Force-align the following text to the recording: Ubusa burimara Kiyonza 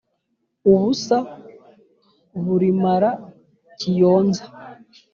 Ubusa 0.71 1.17
burimara 2.45 3.09
Kiyonza 3.79 4.45